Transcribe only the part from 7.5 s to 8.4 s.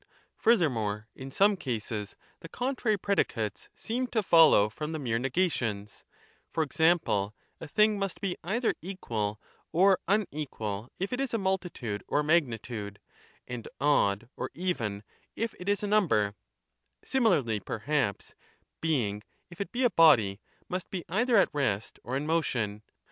a thing must be